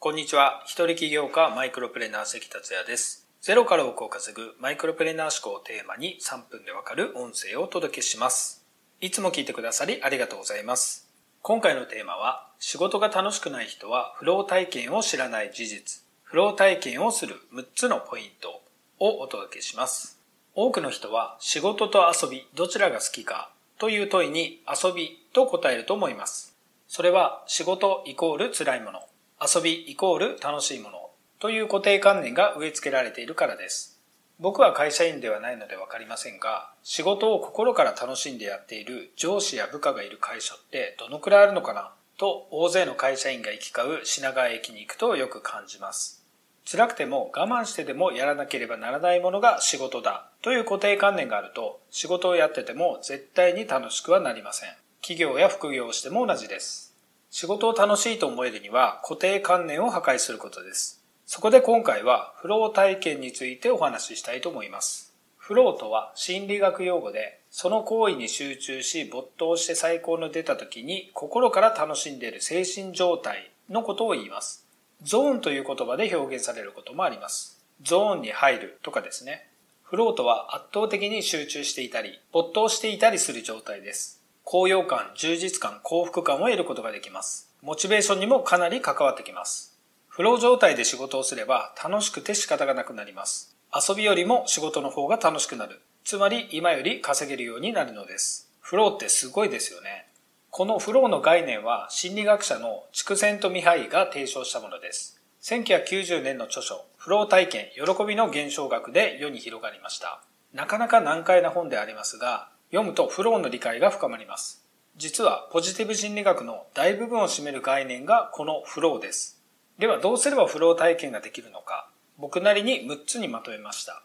[0.00, 0.62] こんにちは。
[0.64, 3.26] 一人起業家マイクロプレーナー関達也です。
[3.40, 8.64] ゼロから億を稼ぐマイクロプレーナー思考をテーマに3分でわかる音声をお届けします。
[9.00, 11.10] いつも聞いてくださりありがとうございます。
[11.42, 18.62] 今回のテーマは、仕事が楽しくない人はフロー体験を知らない事実、フロー体験をする6つのポイント
[19.00, 20.20] をお届けします。
[20.54, 26.56] 多くの人は仕事と遊びどちらが好きかという問いに遊びと答えると思います。
[26.86, 29.00] それは仕事イコール辛いもの、
[29.40, 34.00] 遊びイコール楽しいものという固定観念が植え付けられているからです。
[34.40, 46.24] 僕は会社員ではないのでわかりませんが、仕事を心から楽しんでやっている上司や部下がいる会社ってどのくらいあるのかなと大勢の会社員が行き交う品川駅に行くとよく感じます。
[46.70, 54.70] 辛くても我慢してでもやらなければならないものが仕事だという固定観念があると仕事をやってても絶対に楽しくはなりません。
[55.00, 56.87] 企業や副業をしても同じです。
[57.30, 61.02] 仕事を楽しいと思えるには固定観念を破壊することです。
[61.26, 65.12] そこで今回はフロー体験についてお話ししたいと思います。
[65.36, 74.66] フローとは心理学用語でその行為に集中し没頭して最高の出た時に心から楽しんでいる精神状態のことを言います。
[75.02, 77.62] ゾーンという言葉で表現されることもあります。
[77.82, 79.48] ゾーンに入るとかですね。
[79.82, 84.17] フローとは圧倒的に集中していたり、没頭していたりする状態です。
[84.50, 87.52] 高揚感、充実感、幸福感を得ることができます。
[87.60, 89.78] モチベーションにもかなり関わってきます。
[90.08, 93.54] フロー状態で仕事をすれば楽しくて仕方がなくなります。
[93.74, 95.82] 遊びよりも仕事の方が楽しくなる。
[96.02, 98.50] つまり今より稼げるようになるのです。
[98.62, 100.06] フローってすごいですよね。
[100.48, 105.20] このフローの概念は心理学者の筑前とミハイが提唱したものです。
[105.42, 110.22] 1990年の著書、フロー体験、喜びの現象学で世に広がりました。
[110.54, 114.64] なかなか難解な本でありますが、読むとフローの理解が深まります。
[114.96, 119.40] 実はポジティブ心理学の大部分を占める概念がこのフローです。
[119.78, 124.02] ではどうすればフロー体験ができるのか、僕なりに6つにまとめました。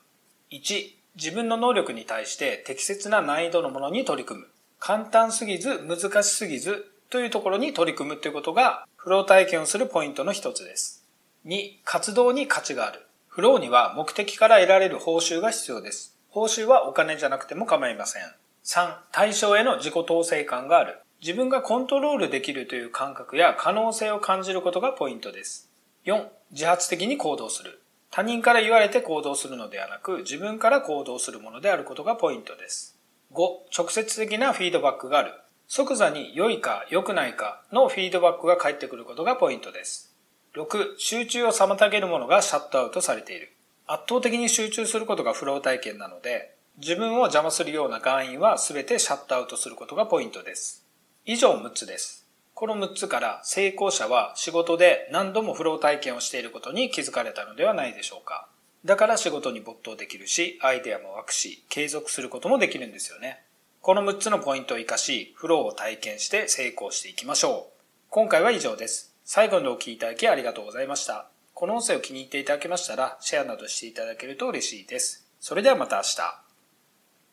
[0.51, 4.47] 1、自分の能力に対して適切な難易度のものに取り組む。
[4.79, 11.03] 簡単すぎず難しすぎずというところに取り組むということがフロー体験をするポイントの一つです。
[11.45, 13.05] 2、活動に価値がある。
[13.27, 16.17] フローには目的から得られる報酬が必要です。
[16.29, 18.23] 報酬はお金じゃなくても構いません。
[18.65, 20.99] 3、対象への自己統制感がある。
[21.21, 25.69] 自分がコントロールできるという感覚や可能性を感じることがポイントです。
[26.05, 27.81] 4、自発的に行動する。
[28.09, 32.97] 他人から言われて行動するのではなく、自分から行動するものであることがポイントです。
[33.33, 33.37] 5、
[33.75, 35.33] 直接的なフィードバックがある。
[35.67, 40.15] 即座に良いか良くないかのフィードバックが返ってくることがポイントです。
[40.55, 43.51] 6、集中を妨げるものがシャットアウトされている。
[43.87, 50.83] 圧倒的に集中することがフロー体験なので、自分を邪魔するような原因は全てシャットアウトすることがポイントです。
[51.23, 52.27] 以上6つです。
[52.55, 58.47] この6つから成功者は仕事で何度もフロー体験をしていることに気づかれたのではないでしょうか。
[58.85, 63.43] だから仕事に没頭できるし、アイデアも湧くし、継続することもできるんですよね。
[63.81, 67.73] この6つのポイントを活かし、フローを体験して成功していきましょう。
[68.09, 69.15] 今回は以上です。
[69.23, 71.29] 最後までお聞きいただきありがとうございました。
[71.53, 75.27] この音声を気に入っていただけましたら、シェアなどしていただけると嬉しいです。
[75.39, 76.42] それではまた明日。